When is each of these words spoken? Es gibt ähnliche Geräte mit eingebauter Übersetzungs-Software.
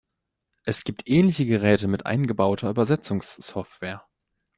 Es 0.63 0.83
gibt 0.83 1.07
ähnliche 1.07 1.45
Geräte 1.45 1.87
mit 1.87 2.07
eingebauter 2.07 2.71
Übersetzungs-Software. 2.71 4.03